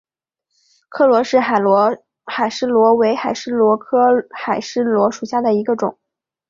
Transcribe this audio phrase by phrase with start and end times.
[0.89, 1.89] 柯罗氏海蛳螺
[2.95, 3.99] 为海蛳螺科
[4.31, 5.95] 海蛳螺属下的一个种。